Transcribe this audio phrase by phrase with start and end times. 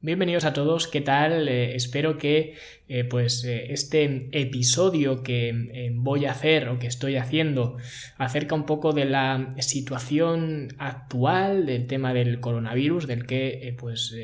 [0.00, 1.48] Bienvenidos a todos, ¿qué tal?
[1.48, 2.54] Eh, espero que
[2.86, 7.78] eh, pues eh, este episodio que voy a hacer o que estoy haciendo
[8.16, 14.14] acerca un poco de la situación actual del tema del coronavirus, del que pues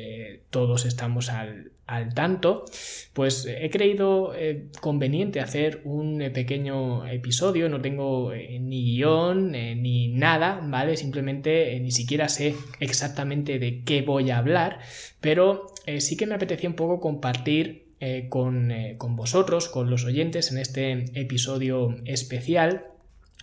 [0.49, 2.65] todos estamos al, al tanto,
[3.13, 9.51] pues he creído eh, conveniente hacer un eh, pequeño episodio, no tengo eh, ni guion
[9.51, 10.97] ni nada, ¿vale?
[10.97, 14.79] Simplemente ni siquiera sé exactamente de qué voy a hablar,
[15.21, 15.67] pero
[15.99, 17.85] sí que me apetecía un poco compartir
[18.29, 22.87] con, con vosotros, con los oyentes en este episodio especial,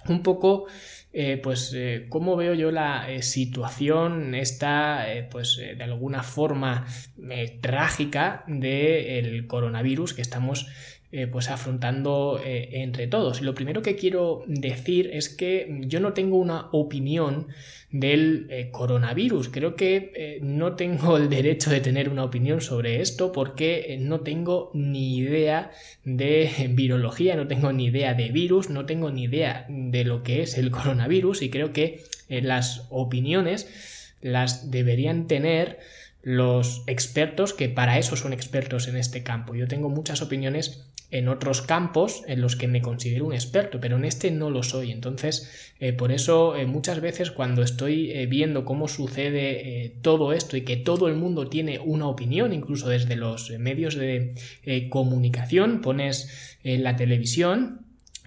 [0.09, 0.67] un poco
[1.15, 6.87] eh, pues eh, cómo veo yo la eh, situación esta pues de alguna forma
[7.61, 10.69] trágica del coronavirus que estamos
[11.31, 13.43] pues afrontando entre todos.
[13.43, 17.49] Lo primero que quiero decir es que yo no tengo una opinión
[17.93, 19.51] del eh, coronavirus.
[19.51, 23.99] Creo que eh, no tengo el derecho de tener una opinión sobre esto porque eh,
[23.99, 25.71] no tengo ni idea
[26.05, 30.43] de virología, no tengo ni idea de virus, no tengo ni idea de lo que
[30.43, 33.69] es el coronavirus y creo que las opiniones
[34.23, 35.79] las deberían tener
[36.23, 39.55] los expertos que para eso son expertos en este campo.
[39.55, 43.97] Yo tengo muchas opiniones en otros campos en los que me considero un experto, pero
[43.97, 44.91] en este no lo soy.
[44.91, 50.57] Entonces, eh, por eso eh, muchas veces cuando estoy eh, viendo cómo sucede todo esto
[50.57, 54.35] y que todo el mundo tiene una opinión, incluso desde los medios de
[54.89, 57.81] comunicación, pones la televisión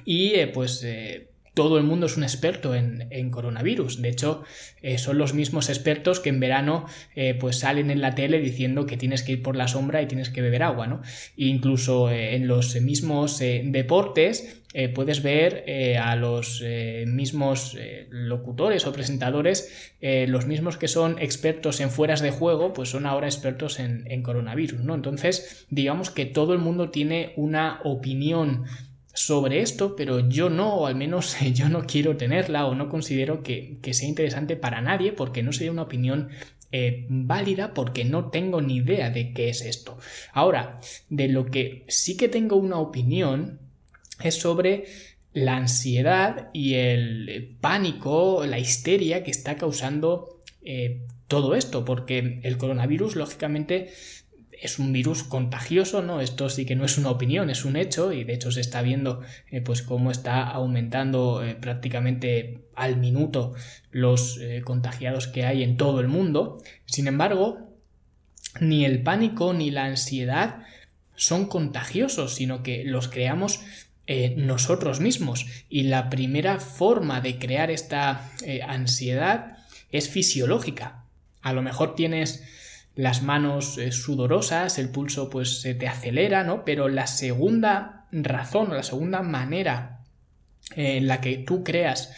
[0.05, 0.85] y pues
[1.55, 4.01] todo el mundo es un experto en, coronavirus.
[4.01, 4.43] De hecho,
[4.81, 8.85] eh, son los mismos expertos que en verano eh, pues salen en la tele diciendo
[8.85, 11.01] que tienes que ir por la sombra y tienes que beber agua, ¿no?
[11.37, 14.61] E incluso eh, en los mismos deportes
[14.93, 15.63] puedes ver
[16.01, 16.61] a los
[17.07, 17.77] mismos
[18.09, 23.27] locutores o presentadores, los mismos que son expertos en fueras de juego, pues son ahora
[23.27, 24.93] expertos en, en coronavirus, ¿no?
[24.93, 28.65] Entonces, digamos que todo el mundo tiene una opinión
[29.15, 33.41] sobre esto, pero yo no, o al menos yo no quiero tenerla o no considero
[33.41, 36.29] que, sea interesante para nadie porque no sería una opinión
[36.71, 39.97] eh, válida porque no tengo ni idea de qué es esto.
[40.33, 43.59] Ahora, de lo que sí que tengo una opinión
[44.21, 44.85] es sobre
[45.33, 52.57] la ansiedad y el pánico, la histeria que está causando eh, todo esto, porque el
[52.57, 53.91] coronavirus, lógicamente,
[54.61, 56.21] es un virus contagioso, ¿no?
[56.21, 58.81] Esto sí que no es una opinión, es un hecho y de hecho se está
[58.81, 59.21] viendo
[59.51, 63.53] eh, pues cómo está aumentando eh, prácticamente al minuto
[63.91, 66.61] los eh, contagiados que hay en todo el mundo.
[66.85, 67.75] Sin embargo,
[68.59, 70.63] ni el pánico ni la ansiedad
[71.15, 73.61] son contagiosos, sino que los creamos
[74.35, 75.47] nosotros mismos.
[75.67, 78.29] Y la primera forma de crear esta
[78.67, 79.57] ansiedad
[79.91, 81.05] es fisiológica.
[81.41, 82.43] A lo mejor tienes
[82.95, 86.63] las manos eh, sudorosas, el pulso pues se te acelera, ¿no?
[86.63, 89.99] Pero la segunda razón o la segunda manera
[90.75, 92.11] en la que tú creas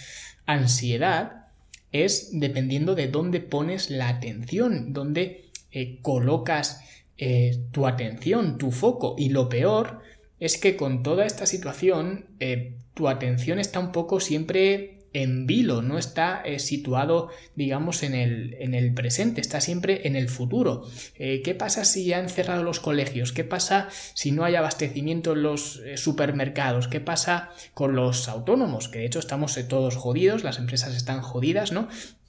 [0.46, 1.48] ansiedad
[1.92, 6.82] es dependiendo de dónde pones la atención, dónde eh, colocas
[7.18, 9.16] eh, tu atención, tu foco.
[9.18, 10.02] Y lo peor
[10.40, 12.28] es que con toda esta situación
[12.94, 18.56] tu atención está un poco siempre en vilo, no está eh, situado, digamos, en el,
[18.60, 20.88] en el, presente, está siempre en el futuro.
[21.18, 23.32] Eh, ¿Qué pasa si han cerrado los colegios?
[23.32, 26.88] ¿Qué pasa si no hay abastecimiento en los eh, supermercados?
[26.88, 28.90] ¿Qué pasa con los autónomos?
[28.90, 31.88] Que de hecho estamos todos jodidos, las empresas están jodidas, ¿no?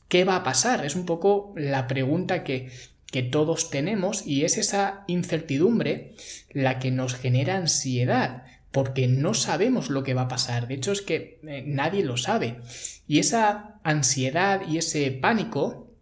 [0.09, 0.87] ¿Qué va a pasar?
[0.87, 2.71] Es un poco la pregunta que,
[3.13, 6.15] que todos tenemos y es esa incertidumbre
[6.53, 8.45] la que nos genera ansiedad
[8.79, 10.69] porque no sabemos lo que va a pasar.
[10.69, 12.61] De hecho, es que eh, nadie lo sabe.
[13.09, 15.93] Y esa ansiedad y ese pánico,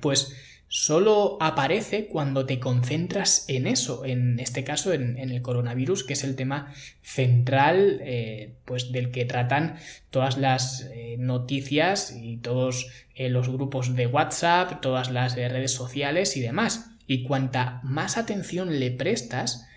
[0.00, 0.34] pues
[0.66, 6.24] solo aparece cuando te concentras en eso, en este caso en, el coronavirus, que es
[6.24, 9.76] el tema central eh, pues del que tratan
[10.08, 16.40] todas las eh, noticias y todos los grupos de WhatsApp, todas las redes sociales y
[16.40, 16.86] demás.
[17.06, 19.68] Y cuanta más atención le prestas,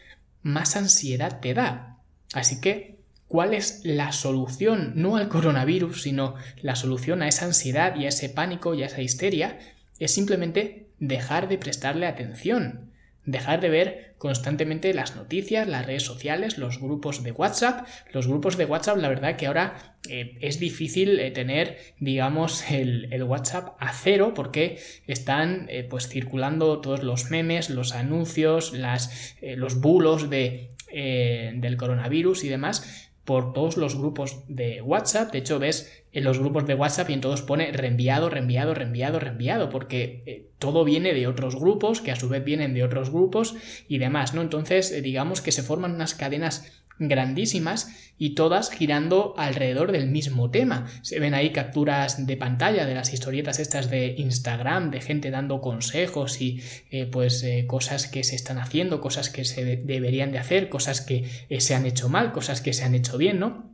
[0.44, 1.97] más ansiedad te da.
[2.34, 2.96] Así que,
[3.28, 4.94] ¿cuál es la solución?
[4.96, 8.88] No al coronavirus, sino la solución a esa ansiedad y a ese pánico y a
[8.88, 9.60] esa histeria
[10.00, 12.92] es simplemente dejar de prestarle atención,
[13.26, 17.88] dejar de ver constantemente las noticias, las redes sociales, los grupos de WhatsApp.
[18.12, 23.24] Los grupos de WhatsApp, la verdad que ahora eh, es difícil eh, tener, digamos, el,
[23.24, 29.82] WhatsApp a cero porque están eh, pues circulando todos los memes, los anuncios, las, los
[29.82, 35.34] bulos de eh, del coronavirus y demás por todos los grupos de WhatsApp.
[35.34, 39.20] De hecho, ves en los grupos de WhatsApp y en todos pone reenviado, reenviado, reenviado,
[39.20, 43.10] reenviado, porque eh, todo viene de otros grupos, que a su vez vienen de otros
[43.10, 43.56] grupos
[43.90, 44.42] y demás, ¿no?
[44.42, 50.50] Entonces, eh, digamos que se forman unas cadenas grandísimas y todas girando alrededor del mismo
[50.50, 50.88] tema.
[51.02, 55.62] Se ven ahí capturas de pantalla de las historietas estas de Instagram, de gente dando
[55.62, 60.40] consejos y eh, pues eh, cosas que se están haciendo, cosas que se deberían de
[60.40, 63.70] hacer, cosas que eh, se han hecho mal, cosas que se han hecho bien, ¿no?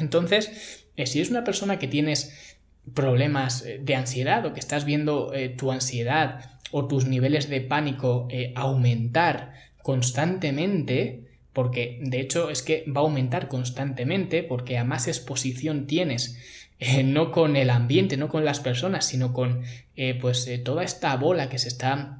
[0.00, 2.56] Entonces, si es una persona que tienes
[2.94, 9.52] problemas de ansiedad o que estás viendo tu ansiedad o tus niveles de pánico aumentar
[9.82, 16.38] constantemente, porque de hecho es que va a aumentar constantemente porque a más exposición tienes
[16.78, 19.62] eh, no con el ambiente, no con las personas, sino con
[19.96, 22.18] eh, pues eh, toda esta bola que se está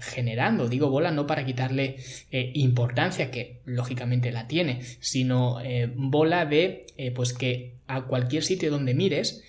[0.00, 0.68] generando.
[0.68, 1.96] Digo bola no para quitarle
[2.30, 5.56] importancia, que lógicamente la tiene, sino
[5.94, 6.84] bola de
[7.14, 9.42] pues que a cualquier sitio donde mires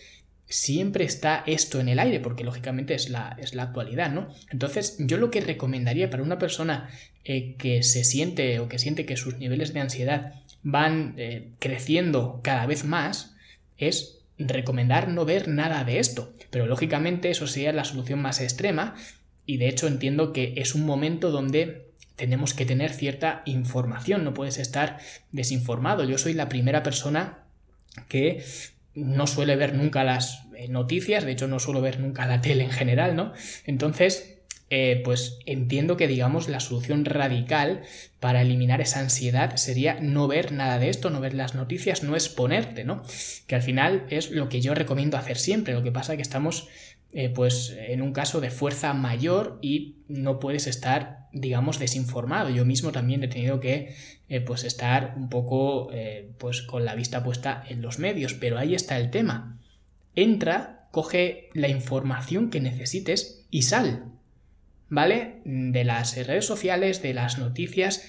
[0.48, 4.28] siempre está esto en el aire, porque lógicamente es la, es la actualidad, ¿no?
[4.50, 6.90] Entonces, yo lo que recomendaría para una persona
[7.26, 10.34] eh, que se siente o que siente que sus niveles de ansiedad
[10.64, 13.36] van eh, creciendo cada vez más
[13.78, 16.34] es recomendar no ver nada de esto.
[16.50, 18.96] Pero lógicamente eso sería la solución más extrema
[19.46, 24.34] y de hecho entiendo que es un momento donde tenemos que tener cierta información, no
[24.34, 25.00] puedes estar
[25.32, 26.04] desinformado.
[26.04, 27.40] Yo soy la primera persona
[28.08, 28.44] que
[28.98, 32.64] no suele ver nunca las eh, noticias, de hecho no suelo ver nunca la tele
[32.64, 33.32] en general, ¿no?
[33.66, 34.37] Entonces,
[34.70, 37.84] eh, pues entiendo que digamos la solución radical
[38.20, 42.16] para eliminar esa ansiedad sería no ver nada de esto, no ver las noticias, no
[42.16, 43.02] exponerte, ¿no?
[43.48, 46.24] Que al final es lo que yo recomiendo hacer siempre, lo que pasa es que
[46.24, 46.68] estamos
[47.14, 52.50] eh, pues en un caso de fuerza mayor y no puedes estar, digamos, desinformado.
[52.50, 53.96] Yo mismo también he tenido que
[54.28, 55.90] eh, pues estar un poco
[56.38, 59.58] pues con la vista puesta en los medios, pero ahí está el tema.
[60.14, 64.17] Entra, coge la información que necesites y sal.
[64.90, 65.42] ¿Vale?
[65.44, 68.06] De las redes sociales, de las noticias,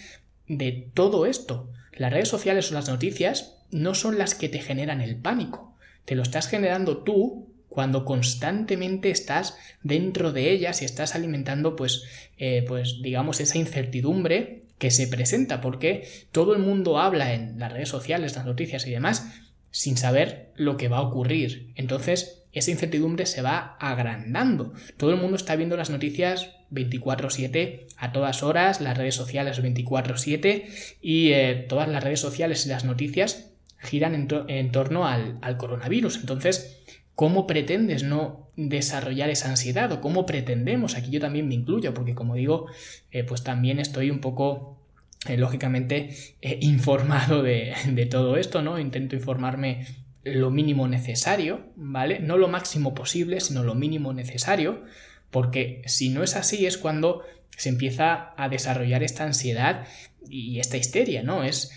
[0.46, 1.70] de todo esto.
[1.92, 5.74] Las redes sociales o las noticias no son las que te generan el pánico.
[6.04, 12.04] Te lo estás generando tú cuando constantemente estás dentro de ellas y estás alimentando pues,
[12.38, 17.72] eh, pues digamos esa incertidumbre que se presenta porque todo el mundo habla en las
[17.72, 19.26] redes sociales, las noticias y demás
[19.70, 21.72] sin saber lo que va a ocurrir.
[21.74, 24.72] Entonces esa incertidumbre se va agrandando.
[24.96, 30.66] Todo el mundo está viendo las noticias 24/7 a todas horas, las redes sociales 24/7
[31.00, 33.50] y eh, todas las redes sociales y las noticias
[33.80, 34.14] giran
[34.48, 36.16] en, torno al, coronavirus.
[36.16, 36.74] Entonces,
[37.18, 39.90] ¿Cómo pretendes no desarrollar esa ansiedad?
[39.90, 40.94] ¿O cómo pretendemos?
[40.94, 42.66] Aquí yo también me incluyo, porque como digo,
[43.10, 44.77] eh, pues también estoy un poco,
[45.26, 46.10] eh, lógicamente,
[46.42, 47.74] eh, informado de,
[48.10, 48.78] todo esto, ¿no?
[48.78, 49.86] Intento informarme
[50.24, 52.20] lo mínimo necesario, ¿vale?
[52.20, 54.84] No lo máximo posible, sino lo mínimo necesario,
[55.30, 57.22] porque si no es así es cuando
[57.56, 59.86] se empieza a desarrollar esta ansiedad
[60.28, 61.44] y esta histeria, ¿no?
[61.44, 61.72] Es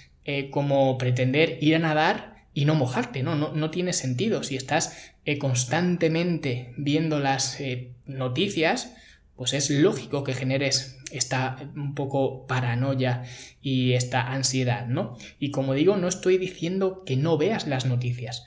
[0.52, 3.36] como pretender ir a nadar y no mojarte, ¿no?
[3.36, 4.44] No, tiene sentido.
[4.44, 8.96] Si estás eh, constantemente viendo las eh, noticias,
[9.36, 13.24] pues es lógico que generes esta un poco paranoia
[13.62, 15.18] y esta ansiedad, ¿no?
[15.40, 18.46] Y como digo, no estoy diciendo que no veas las noticias.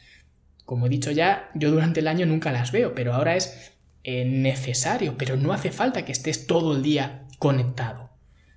[0.65, 3.73] Como he dicho ya, yo durante el año nunca las veo, pero ahora es
[4.03, 8.11] eh, necesario, pero no hace falta que estés todo el día conectado.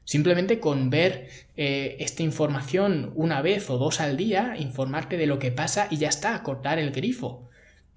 [0.04, 1.28] Simplemente con ver
[1.58, 5.98] eh, esta información una vez o dos al día, informarte de lo que pasa y
[5.98, 7.50] ya está, cortar el grifo.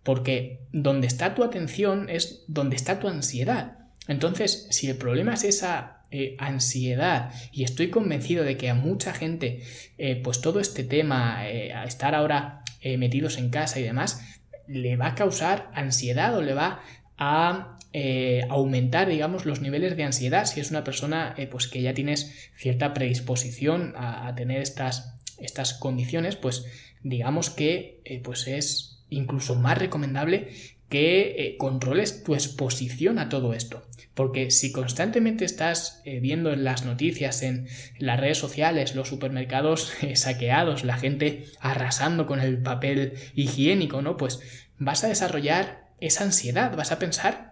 [0.03, 3.80] Porque donde está tu atención es donde está tu ansiedad.
[4.09, 9.13] Entonces, si el problema es esa eh, ansiedad, y estoy convencido de que a mucha
[9.13, 9.63] gente,
[9.99, 14.23] eh, pues todo este tema, a estar ahora metidos en casa y demás,
[14.67, 16.81] le va a causar ansiedad o le va
[17.19, 21.83] a eh, aumentar, digamos, los niveles de ansiedad si es una persona eh, pues que
[21.83, 26.67] ya tienes cierta predisposición a, tener estas, estas, condiciones, pues
[27.03, 30.51] digamos que eh, pues es incluso más recomendable
[30.91, 33.87] que controles tu exposición a todo esto.
[34.13, 37.69] Porque si constantemente estás viendo en las noticias, en
[37.99, 44.19] las redes sociales, los supermercados saqueados, la gente arrasando con el papel higiénico, ¿no?
[44.19, 44.41] Pues
[44.79, 47.50] vas a desarrollar esa ansiedad, vas a pensar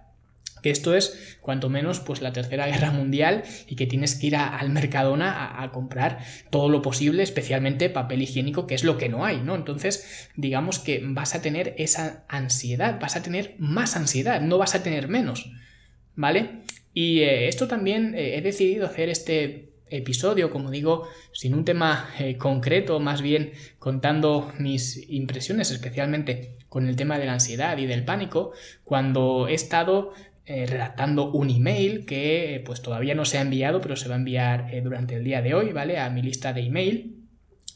[0.62, 4.36] que esto es cuanto menos pues la tercera guerra mundial y que tienes que ir
[4.36, 6.18] al Mercadona a, comprar
[6.50, 9.54] todo lo posible, especialmente papel higiénico, que es lo que no hay, ¿no?
[9.54, 14.74] Entonces, digamos que vas a tener esa ansiedad, vas a tener más ansiedad, no vas
[14.74, 15.50] a tener menos,
[16.14, 16.62] ¿vale?
[16.94, 22.10] Y eh, esto también eh, he decidido hacer este episodio, como digo, sin un tema
[22.18, 27.86] eh, concreto, más bien contando mis impresiones, especialmente con el tema de la ansiedad y
[27.86, 28.52] del pánico,
[28.84, 30.12] cuando he estado
[30.50, 34.18] eh, redactando un email que pues todavía no se ha enviado, pero se va a
[34.18, 35.98] enviar eh, durante el día de hoy, ¿vale?
[35.98, 37.16] A mi lista de email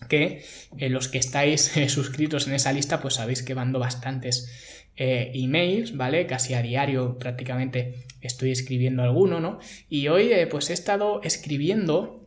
[0.08, 0.42] que
[0.88, 6.26] los que estáis suscritos en esa lista pues sabéis que mando bastantes emails, ¿vale?
[6.26, 9.58] Casi a diario prácticamente estoy escribiendo alguno, ¿no?
[9.88, 12.21] Y hoy pues he estado escribiendo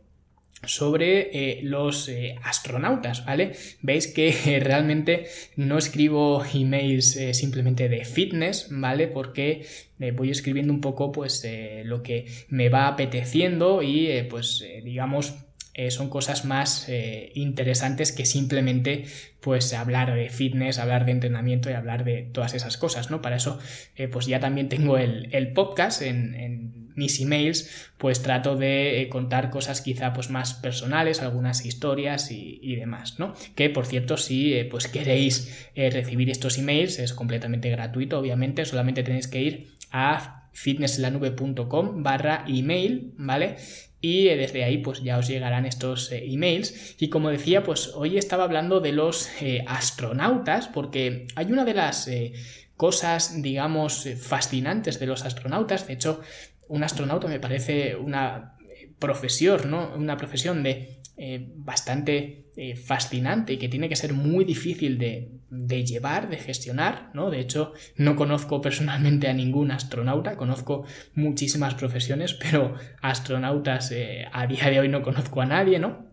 [0.66, 3.52] sobre eh, los eh, astronautas, ¿vale?
[3.82, 9.08] Veis que eh, realmente no escribo emails simplemente de fitness, ¿vale?
[9.08, 9.66] Porque
[10.14, 11.46] voy escribiendo un poco pues
[11.84, 15.45] lo que me va apeteciendo y pues digamos
[15.90, 16.88] son cosas más
[17.34, 19.04] interesantes que simplemente
[19.40, 23.20] pues hablar de fitness, hablar de entrenamiento y hablar de todas esas cosas, ¿no?
[23.20, 23.58] Para eso
[24.10, 29.82] pues ya también tengo el, podcast en mis emails, pues trato de eh, contar cosas
[29.82, 33.34] quizá pues más personales, algunas historias y, demás, ¿no?
[33.54, 38.64] Que por cierto, si eh, pues queréis eh, recibir estos emails, es completamente gratuito, obviamente,
[38.64, 43.56] solamente tenéis que ir a fitnessenlanube.com barra email, ¿vale?
[44.00, 46.96] Y desde ahí pues ya os llegarán estos emails.
[46.98, 49.28] Y como decía pues hoy estaba hablando de los
[49.66, 52.10] astronautas porque hay una de las
[52.76, 55.86] cosas digamos fascinantes de los astronautas.
[55.86, 56.20] De hecho
[56.68, 58.55] un astronauta me parece una eh,
[58.98, 59.94] profesión, ¿no?
[59.94, 65.84] Una profesión de eh, bastante eh, fascinante y que tiene que ser muy difícil de,
[65.84, 67.30] llevar, de gestionar, ¿no?
[67.30, 70.84] De hecho, no conozco personalmente a ningún astronauta, conozco
[71.14, 73.92] muchísimas profesiones, pero astronautas
[74.32, 76.06] a día de hoy no conozco a nadie, ¿no?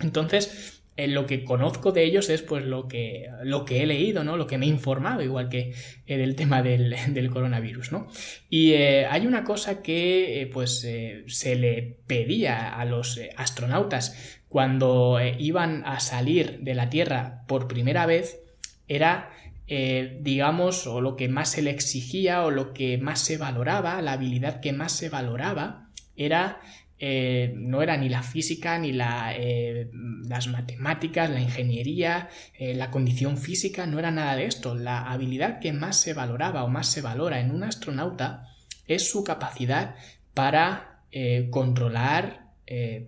[0.00, 4.36] Entonces, lo que conozco de ellos es pues lo que, lo que he leído, ¿no?
[4.36, 5.72] Lo que me he informado, igual que
[6.06, 8.08] eh, del tema del, coronavirus, ¿no?
[8.50, 15.18] Y eh, hay una cosa que eh, pues se le pedía a los astronautas cuando
[15.38, 18.40] iban a salir de la Tierra por primera vez
[18.88, 19.30] era
[19.68, 24.12] digamos, o lo que más se le exigía o lo que más se valoraba, la
[24.12, 26.62] habilidad que más se valoraba, era
[27.00, 29.90] eh, no era ni la física, ni eh,
[30.26, 32.28] las matemáticas, la ingeniería,
[32.58, 34.74] eh, la condición física, no era nada de esto.
[34.74, 38.44] La habilidad que más se valoraba o más se valora en un astronauta
[38.86, 39.94] es su capacidad
[40.34, 41.02] para
[41.50, 42.48] controlar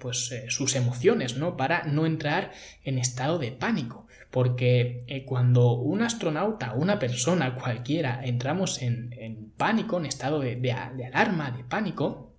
[0.00, 1.56] pues, sus emociones, ¿no?
[1.56, 2.50] Para no entrar
[2.82, 4.06] en estado de pánico.
[4.30, 11.62] Porque cuando un astronauta, una persona cualquiera, entramos en, pánico, en estado de alarma, de
[11.62, 12.29] pánico,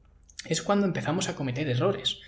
[0.45, 2.19] es cuando empezamos a cometer errores.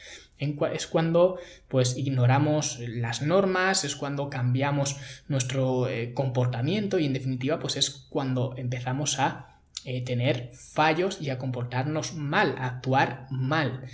[0.73, 7.59] Es cuando pues ignoramos las normas, es cuando cambiamos nuestro eh, comportamiento y en definitiva
[7.59, 13.85] pues es cuando empezamos a eh, tener fallos y a comportarnos mal, a actuar mal.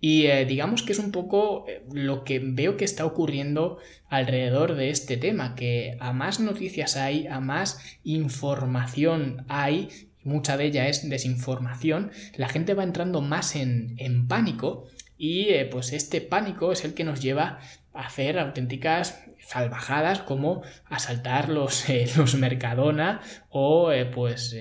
[0.00, 3.78] Y eh, digamos que es un poco lo que veo que está ocurriendo
[4.08, 9.88] alrededor de este tema, que a más noticias hay, a más información hay
[10.24, 15.92] mucha de ella es desinformación, la gente va entrando más en, pánico y eh, pues
[15.92, 17.60] este pánico es el que nos lleva
[17.92, 24.56] a hacer auténticas salvajadas como asaltar los, eh, los Mercadona o eh, pues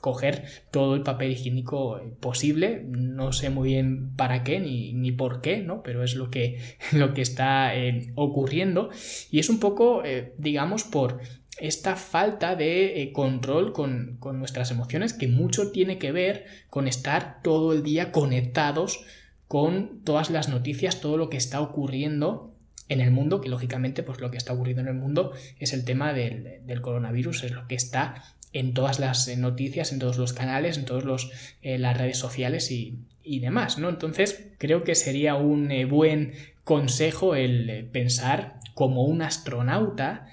[0.00, 2.82] coger todo el papel higiénico posible.
[2.88, 5.84] No sé muy bien para qué ni, ni por qué, ¿no?
[5.84, 6.58] Pero es lo que,
[6.92, 7.72] lo que está
[8.16, 8.90] ocurriendo.
[9.30, 10.02] Y es un poco,
[10.38, 11.20] digamos, por
[11.58, 17.40] esta falta de eh, control con, nuestras emociones que mucho tiene que ver con estar
[17.42, 19.04] todo el día conectados
[19.48, 22.54] con todas las noticias, todo lo que está ocurriendo
[22.88, 25.84] en el mundo, que lógicamente pues lo que está ocurriendo en el mundo es el
[25.84, 30.32] tema del, coronavirus, es lo que está en todas las eh, noticias, en todos los
[30.32, 31.28] canales, en todas
[31.60, 32.98] eh, las redes sociales y,
[33.40, 33.88] demás, ¿no?
[33.88, 36.32] Entonces creo que sería un buen
[36.64, 40.26] consejo el pensar como un astronauta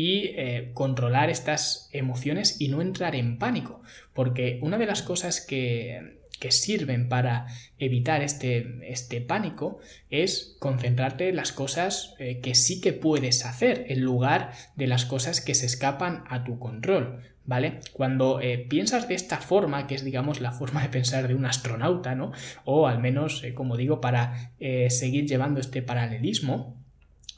[0.00, 3.82] y eh, controlar estas emociones y no entrar en pánico.
[4.14, 9.78] Porque una de las cosas que, sirven para evitar este, este, pánico
[10.08, 15.04] es concentrarte en las cosas eh, que sí que puedes hacer en lugar de las
[15.04, 17.20] cosas que se escapan a tu control.
[17.44, 17.80] ¿Vale?
[17.92, 21.44] Cuando eh, piensas de esta forma, que es digamos la forma de pensar de un
[21.44, 22.32] astronauta, ¿no?
[22.64, 24.52] O al menos, como digo, para
[24.88, 26.79] seguir llevando este paralelismo,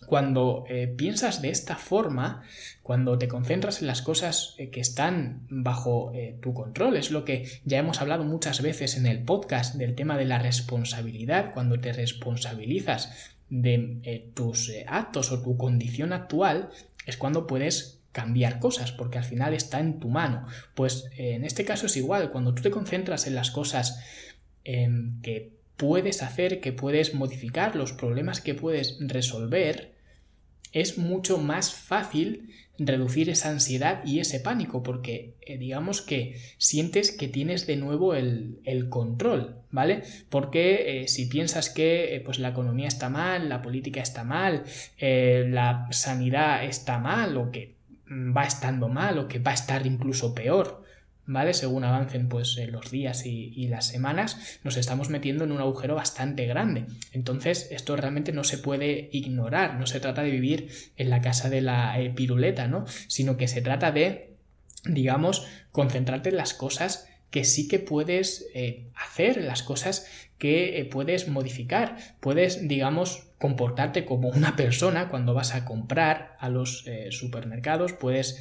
[0.07, 2.43] cuando eh, piensas de esta forma,
[2.83, 7.25] cuando te concentras en las cosas eh, que están bajo eh, tu control, es lo
[7.25, 11.81] que ya hemos hablado muchas veces en el podcast del tema de la responsabilidad, cuando
[11.81, 16.71] te responsabilizas de tus actos o tu condición actual,
[17.05, 20.47] es cuando puedes cambiar cosas, porque al final está en tu mano.
[20.75, 24.03] Pues en este caso es igual, cuando tú te concentras en las cosas
[24.65, 29.93] que puedes hacer, que puedes modificar, los problemas que puedes resolver,
[30.73, 32.49] es mucho más fácil
[32.79, 38.15] reducir esa ansiedad y ese pánico, porque eh, digamos que sientes que tienes de nuevo
[38.15, 40.03] el, control, ¿vale?
[40.31, 44.65] Porque eh, si piensas que eh, pues la economía está mal, la política está mal,
[44.99, 47.75] la sanidad está mal, o que
[48.09, 50.82] va estando mal, o que va a estar incluso peor,
[51.27, 51.55] ¿vale?
[51.55, 56.47] Según avancen pues los días y, las semanas, nos estamos metiendo en un agujero bastante
[56.47, 56.87] grande.
[57.13, 61.49] Entonces, esto realmente no se puede ignorar, no se trata de vivir en la casa
[61.49, 62.85] de la eh, piruleta, ¿no?
[63.07, 64.35] Sino que se trata de,
[64.85, 70.85] digamos, concentrarte en las cosas que sí que puedes eh, hacer, las cosas que eh,
[70.85, 71.97] puedes modificar.
[72.21, 78.39] Puedes, digamos, comportarte como una persona cuando vas a comprar a los supermercados, puedes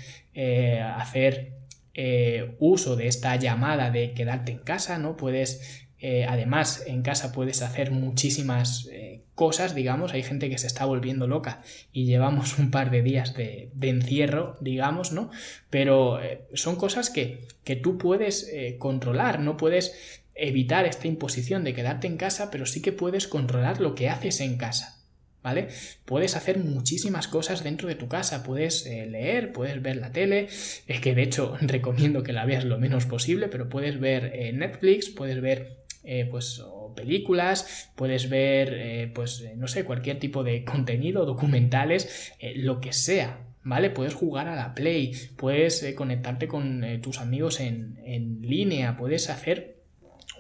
[0.96, 1.61] hacer
[1.94, 5.18] eh, uso de esta llamada de quedarte en casa, ¿no?
[5.18, 10.68] Puedes, eh, además, en casa puedes hacer muchísimas eh, cosas, digamos, hay gente que se
[10.68, 15.32] está volviendo loca y llevamos un par de días de, encierro, digamos, ¿no?
[15.70, 16.20] Pero
[16.54, 22.18] son cosas que, que tú puedes controlar, no puedes evitar esta imposición de quedarte en
[22.18, 25.01] casa, pero sí que puedes controlar lo que haces en casa.
[25.44, 25.70] ¿Vale?
[26.06, 30.48] Puedes hacer muchísimas cosas dentro de tu casa, puedes eh, leer, puedes ver la tele,
[30.88, 34.52] es que de hecho recomiendo que la veas lo menos posible, pero puedes ver eh,
[34.54, 36.62] Netflix, puedes ver eh, pues
[36.96, 43.92] películas, puedes ver pues no sé, cualquier tipo de contenido, documentales, lo que sea, ¿vale?
[43.92, 49.78] Puedes jugar a la Play, puedes conectarte con tus amigos en, en línea, puedes hacer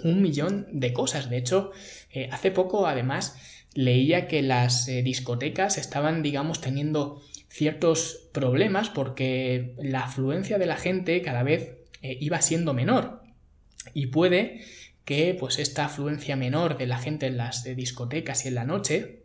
[0.03, 1.29] un millón de cosas.
[1.29, 1.71] De hecho,
[2.31, 3.37] hace poco además
[3.73, 10.77] leía que las eh, discotecas estaban, digamos, teniendo ciertos problemas porque la afluencia de la
[10.77, 13.21] gente cada vez eh, iba siendo menor.
[13.93, 14.61] Y puede
[15.05, 18.65] que pues esta afluencia menor de la gente en las eh, discotecas y en la
[18.65, 19.23] noche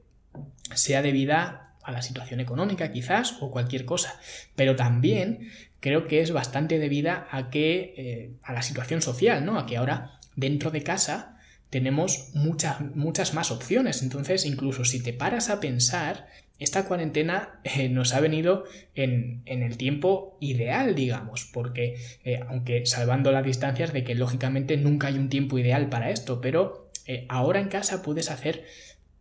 [0.75, 4.19] sea debida a la situación económica quizás o cualquier cosa,
[4.57, 9.57] pero también creo que es bastante debida a que a la situación social, ¿no?
[9.57, 11.36] A que ahora dentro de casa
[11.76, 14.02] tenemos muchas, muchas más opciones.
[14.02, 16.26] Entonces, incluso si te paras a pensar,
[16.59, 23.30] esta cuarentena eh, nos ha venido en, el tiempo ideal, digamos, porque eh, aunque salvando
[23.30, 27.60] las distancias de que lógicamente nunca hay un tiempo ideal para esto, pero eh, ahora
[27.60, 28.65] en casa puedes hacer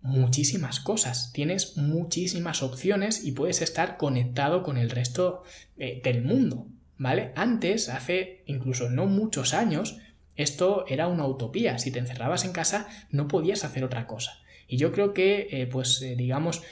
[0.02, 5.44] muchísimas cosas, tienes muchísimas opciones y puedes estar conectado con el resto
[5.76, 7.34] del mundo, ¿vale?
[7.36, 9.98] Antes, hace incluso no muchos años,
[10.36, 11.80] esto era una utopía.
[11.80, 14.40] Si te encerrabas en casa no podías hacer otra cosa.
[14.68, 16.64] Y yo creo que, eh, pues, eh, digamos,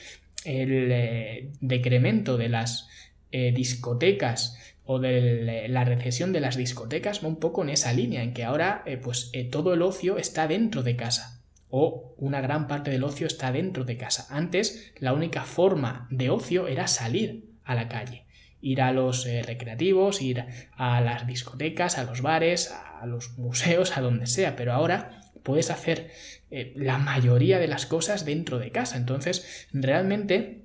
[0.46, 2.90] el eh, decremento de las
[3.32, 8.32] discotecas o de la recesión de las discotecas va un poco en esa línea, en
[8.36, 11.42] que ahora, pues, todo el ocio está dentro de casa.
[11.72, 14.28] O una gran parte del ocio está dentro de casa.
[14.30, 18.23] Antes, la única forma de ocio era salir a la calle
[18.64, 20.46] ir a los eh, recreativos, ir
[20.78, 25.70] a las discotecas, a los bares, a los museos, a donde sea, pero ahora puedes
[25.70, 26.10] hacer
[26.50, 28.96] eh, la mayoría de las cosas dentro de casa.
[28.96, 30.64] Entonces, realmente,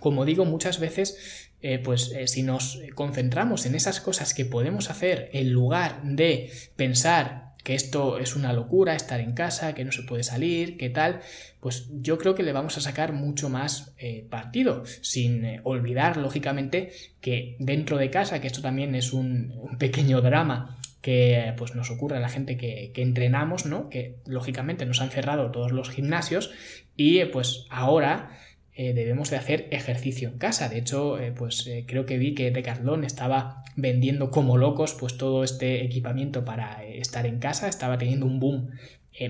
[0.00, 5.30] como digo muchas veces, eh, pues si nos concentramos en esas cosas que podemos hacer
[5.32, 10.04] en lugar de pensar que esto es una locura, estar en casa, que no se
[10.04, 11.18] puede salir, que tal,
[11.58, 16.16] pues yo creo que le vamos a sacar mucho más eh, partido, sin eh, olvidar,
[16.16, 21.90] lógicamente, que dentro de casa, que esto también es un, pequeño drama que pues nos
[21.90, 23.90] ocurre a la gente que, que, entrenamos, ¿no?
[23.90, 26.52] Que lógicamente nos han cerrado todos los gimnasios
[26.94, 28.30] y pues ahora
[28.78, 30.68] eh, debemos de hacer ejercicio en casa.
[30.68, 35.16] De hecho, eh, pues eh, creo que vi que Decathlon estaba vendiendo como locos pues
[35.16, 38.70] todo este equipamiento para estar en casa, estaba teniendo un boom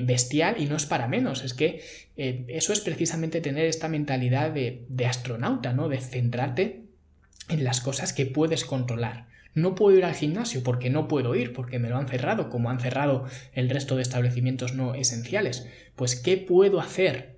[0.01, 1.81] bestial y no es para menos, es que
[2.17, 5.89] eso es precisamente tener esta mentalidad de, de astronauta, ¿no?
[5.89, 6.87] De centrarte
[7.49, 9.29] en las cosas que puedes controlar.
[9.55, 12.69] No puedo ir al gimnasio porque no puedo ir, porque me lo han cerrado, como
[12.69, 15.69] han cerrado el resto de establecimientos no esenciales.
[15.95, 17.36] Pues, ¿qué puedo hacer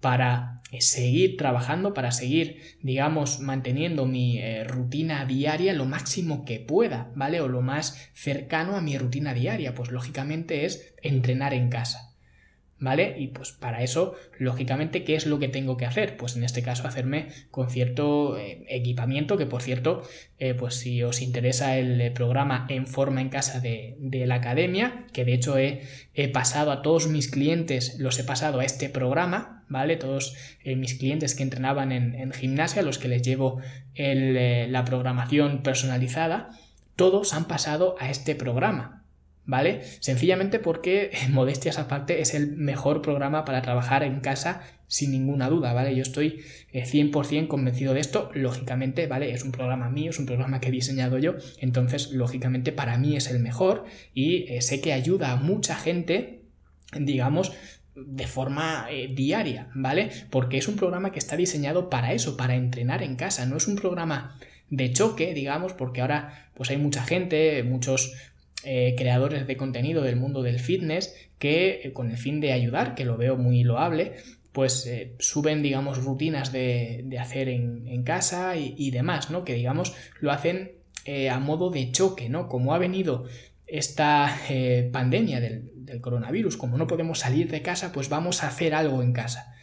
[0.00, 6.60] para eh, seguir trabajando, para seguir, digamos, manteniendo mi eh, rutina diaria lo máximo que
[6.60, 7.40] pueda, ¿vale?
[7.40, 12.15] O lo más cercano a mi rutina diaria, pues lógicamente es entrenar en casa.
[12.78, 13.14] ¿Vale?
[13.18, 16.18] Y pues para eso, lógicamente, ¿qué es lo que tengo que hacer?
[16.18, 20.02] Pues en este caso hacerme con cierto eh, equipamiento, que por cierto,
[20.38, 25.06] eh, pues si os interesa el eh, programa en forma en casa de, la academia,
[25.14, 25.80] que de hecho he,
[26.34, 29.96] pasado a todos mis clientes, los he pasado a este programa, ¿vale?
[29.96, 30.34] Todos
[30.64, 33.60] mis clientes que entrenaban en, gimnasia, los que les llevo
[33.94, 36.50] la programación personalizada,
[36.96, 39.05] todos han pasado a este programa,
[39.46, 39.82] ¿vale?
[40.00, 45.72] Sencillamente porque, modestias aparte, es el mejor programa para trabajar en casa sin ninguna duda,
[45.72, 45.94] ¿vale?
[45.96, 49.32] Yo estoy 100% eh, convencido de esto, lógicamente, ¿vale?
[49.32, 53.16] Es un programa mío, es un programa que he diseñado yo, entonces, lógicamente, para mí
[53.16, 56.42] es el mejor y eh, sé que ayuda a mucha gente,
[56.98, 57.52] digamos,
[57.96, 60.10] de forma eh, diaria, ¿vale?
[60.30, 63.66] Porque es un programa que está diseñado para eso, para entrenar en casa, no es
[63.66, 64.38] un programa
[64.70, 68.14] de choque, digamos, porque ahora pues hay mucha gente, muchos
[68.64, 72.94] eh, creadores de contenido del mundo del fitness que eh, con el fin de ayudar,
[72.94, 74.14] que lo veo muy loable,
[74.52, 79.44] pues suben, digamos, rutinas de, hacer en, casa y, demás, ¿no?
[79.44, 80.72] Que, digamos, lo hacen
[81.30, 82.48] a modo de choque, ¿no?
[82.48, 83.26] Como ha venido
[83.66, 84.34] esta
[84.92, 86.56] pandemia del, del coronavirus.
[86.56, 89.55] Como no podemos salir de casa, pues vamos a hacer algo en casa.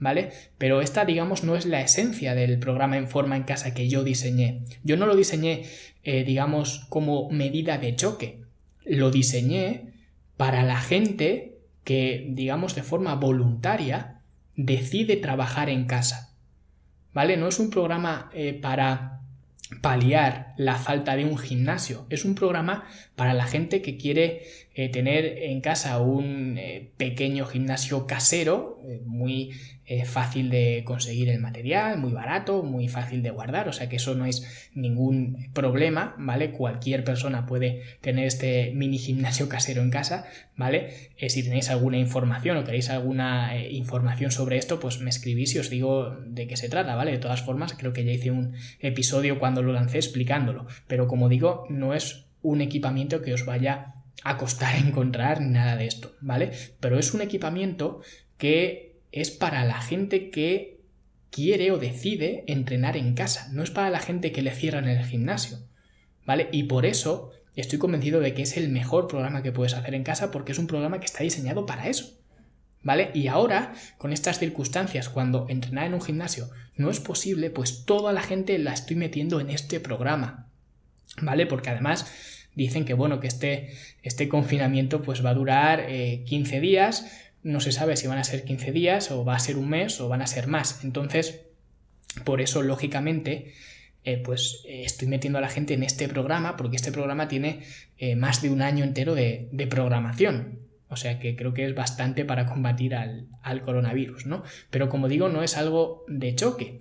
[0.00, 0.30] ¿Vale?
[0.56, 4.02] Pero esta, digamos, no es la esencia del programa en forma en casa que yo
[4.02, 4.62] diseñé.
[4.82, 5.64] Yo no lo diseñé,
[6.02, 8.40] eh, digamos, como medida de choque.
[8.86, 9.92] Lo diseñé
[10.38, 14.22] para la gente que, digamos, de forma voluntaria
[14.56, 16.34] decide trabajar en casa.
[17.12, 17.36] ¿Vale?
[17.36, 19.20] No es un programa eh, para
[19.82, 22.06] paliar la falta de un gimnasio.
[22.08, 22.84] Es un programa
[23.16, 26.58] para la gente que quiere eh, tener en casa un
[26.96, 28.80] pequeño gimnasio casero,
[29.92, 33.96] eh, fácil de conseguir el material, muy barato, muy fácil de guardar, o sea que
[33.96, 36.52] eso no es ningún problema, ¿vale?
[36.52, 40.26] Cualquier persona puede tener este mini gimnasio casero en casa,
[40.56, 41.10] ¿vale?
[41.28, 45.70] si tenéis alguna información o queréis alguna información sobre esto, pues me escribís y os
[45.70, 47.10] digo de qué se trata, ¿vale?
[47.10, 51.28] De todas formas, creo que ya hice un episodio cuando lo lancé explicándolo, pero como
[51.28, 53.86] digo, no es un equipamiento que os vaya
[54.22, 56.52] a costar encontrar nada de esto, ¿vale?
[56.78, 58.02] Pero es un equipamiento
[58.38, 60.80] que es para la gente que
[61.30, 65.04] quiere o decide entrenar en casa, no es para la gente que le cierran el
[65.04, 65.58] gimnasio,
[66.26, 66.48] ¿vale?
[66.52, 70.04] Y por eso estoy convencido de que es el mejor programa que puedes hacer en
[70.04, 72.16] casa porque es un programa que está diseñado para eso.
[72.82, 73.10] ¿Vale?
[73.12, 78.12] Y ahora, con estas circunstancias, cuando entrenar en un gimnasio no es posible, pues toda
[78.14, 80.48] la gente la estoy metiendo en este programa.
[81.20, 81.44] ¿Vale?
[81.44, 82.10] Porque además
[82.54, 87.06] dicen que bueno, que este, este confinamiento pues va a durar 15 eh, días,
[87.42, 90.00] no se sabe si van a ser 15 días o va a ser un mes
[90.00, 90.84] o van a ser más.
[90.84, 91.40] Entonces,
[92.24, 93.52] por eso, lógicamente,
[94.04, 97.60] eh, pues eh, estoy metiendo a la gente en este programa porque este programa tiene
[98.16, 100.60] más de un año entero de, de, programación.
[100.88, 104.42] O sea que creo que es bastante para combatir al, al coronavirus, ¿no?
[104.70, 106.80] Pero como digo, no es algo de choque,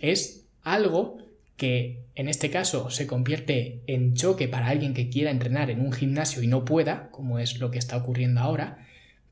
[0.00, 1.18] es algo
[1.56, 5.92] que en este caso se convierte en choque para alguien que quiera entrenar en un
[5.92, 8.85] gimnasio y no pueda, como es lo que está ocurriendo ahora,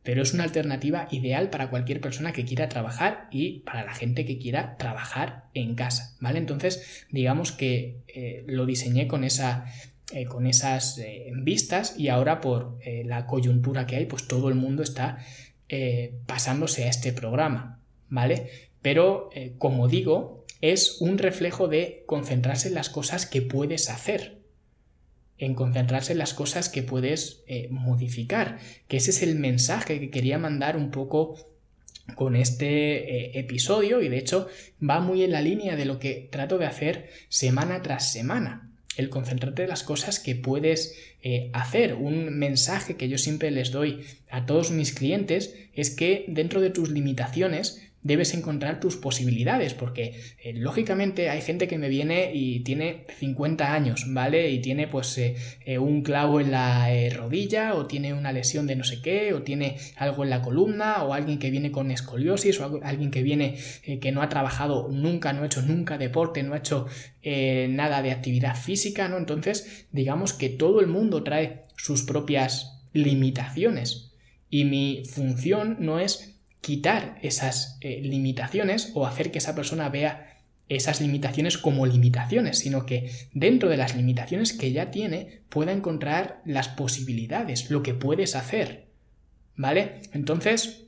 [0.04, 4.24] pero es una alternativa ideal para cualquier persona que quiera trabajar y para la gente
[4.26, 6.38] que quiera trabajar en casa, ¿vale?
[6.38, 9.64] Entonces, digamos que eh, lo diseñé con esa
[10.12, 14.54] eh, con esas eh, vistas y ahora por la coyuntura que hay, pues todo el
[14.54, 15.18] mundo está
[16.26, 18.50] pasándose a este programa, ¿vale?
[18.82, 24.43] Pero, como digo, es un reflejo de concentrarse en las cosas que puedes hacer,
[25.38, 30.10] en concentrarse en las cosas que puedes eh, modificar, que ese es el mensaje que
[30.10, 31.36] quería mandar un poco
[32.14, 34.48] con este eh, episodio y de hecho
[34.82, 38.70] va muy en la línea de lo que trato de hacer semana tras semana.
[38.96, 41.94] El concentrarte en las cosas que puedes eh, hacer.
[41.94, 46.70] Un mensaje que yo siempre les doy a todos mis clientes es que dentro de
[46.70, 52.60] tus limitaciones debes encontrar tus posibilidades, porque eh, lógicamente hay gente que me viene y
[52.60, 54.50] tiene 50 años, ¿vale?
[54.50, 56.86] Y tiene pues eh, eh, un clavo en la
[57.16, 61.02] rodilla, o tiene una lesión de no sé qué, o tiene algo en la columna,
[61.02, 63.56] o alguien que viene con escoliosis, o alguien que viene
[64.00, 66.86] que no ha trabajado nunca, no ha hecho nunca deporte, no ha hecho
[67.24, 69.16] nada de actividad física, ¿no?
[69.16, 74.12] Entonces, digamos que todo el mundo trae sus propias limitaciones.
[74.50, 76.33] Y mi función no es
[76.64, 80.38] quitar esas eh, limitaciones o hacer que esa persona vea
[80.70, 86.40] esas limitaciones como limitaciones, sino que dentro de las limitaciones que ya tiene pueda encontrar
[86.46, 88.86] las posibilidades, lo que puedes hacer.
[89.56, 90.00] ¿Vale?
[90.14, 90.86] Entonces,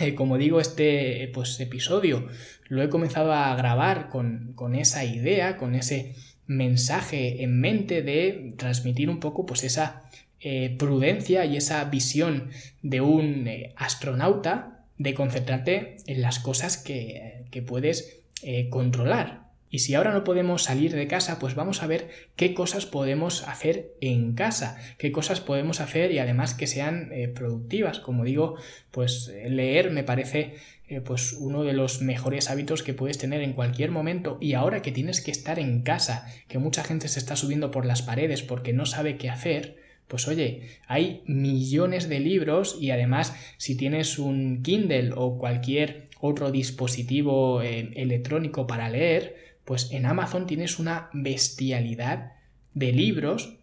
[0.00, 2.26] eh, como digo, este pues, episodio
[2.66, 6.16] lo he comenzado a grabar con, esa idea, con ese
[6.48, 10.02] mensaje en mente de transmitir un poco pues esa
[10.40, 12.50] eh, prudencia y esa visión
[12.82, 19.42] de un astronauta de concentrarte en las cosas que, puedes eh, controlar.
[19.68, 23.48] Y si ahora no podemos salir de casa, pues vamos a ver qué cosas podemos
[23.48, 27.98] hacer en casa, qué cosas podemos hacer y además que sean eh, productivas.
[27.98, 28.56] Como digo,
[28.90, 30.56] pues leer me parece
[30.88, 34.82] eh, pues uno de los mejores hábitos que puedes tener en cualquier momento y ahora
[34.82, 38.42] que tienes que estar en casa, que mucha gente se está subiendo por las paredes
[38.42, 44.18] porque no sabe qué hacer, Pues oye, hay millones de libros y además si tienes
[44.18, 51.10] un Kindle o cualquier otro dispositivo eh, electrónico para leer, pues en Amazon tienes una
[51.12, 52.34] bestialidad
[52.74, 53.56] de libros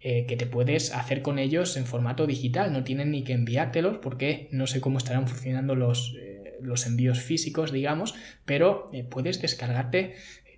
[0.00, 2.72] eh, que te puedes hacer con ellos en formato digital.
[2.72, 7.20] No tienen ni que enviártelos porque no sé cómo estarán funcionando los, eh, los envíos
[7.20, 8.14] físicos, digamos,
[8.46, 10.14] pero puedes descargarte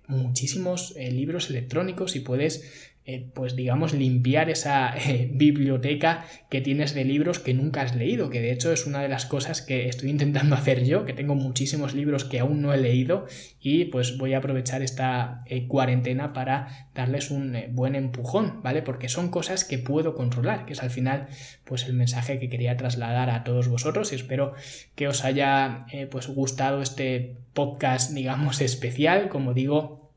[0.07, 7.05] muchísimos libros electrónicos y puedes eh, pues digamos, limpiar esa eh, biblioteca que tienes de
[7.05, 10.11] libros que nunca has leído, que de hecho es una de las cosas que estoy
[10.11, 13.25] intentando hacer yo, que tengo muchísimos libros que aún no he leído
[13.59, 18.83] y pues voy a aprovechar esta eh, cuarentena para darles un buen empujón, ¿vale?
[18.83, 21.29] Porque son cosas que puedo controlar, que es al final
[21.63, 24.53] pues el mensaje que quería trasladar a todos vosotros y espero
[24.93, 30.08] que os haya pues gustado este podcast, digamos, especial, como digo,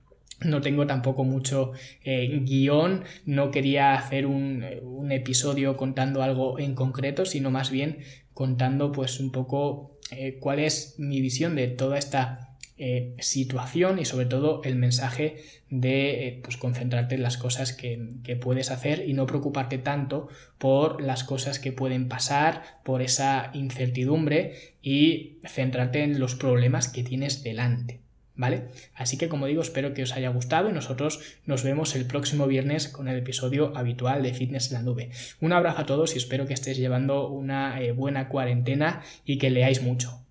[0.44, 1.72] no tengo tampoco mucho
[2.04, 4.62] eh, guion, no quería hacer un,
[5.10, 7.98] episodio contando algo en concreto, sino más bien
[8.34, 14.04] contando pues un poco eh, cuál es mi visión de toda esta eh, situación y
[14.04, 15.36] sobre todo el mensaje
[15.68, 20.28] de pues concentrarte en las cosas que, que, puedes hacer y no preocuparte tanto
[20.58, 27.02] por las cosas que pueden pasar, por esa incertidumbre y centrarte en los problemas que
[27.02, 28.01] tienes delante.
[28.34, 28.68] ¿Vale?
[28.94, 32.46] Así que como digo, espero que os haya gustado y nosotros nos vemos el próximo
[32.46, 35.10] viernes con el episodio habitual de Fitness en la Nube.
[35.40, 39.50] Un abrazo a todos y espero que estéis llevando una eh, buena cuarentena y que
[39.50, 40.21] leáis mucho.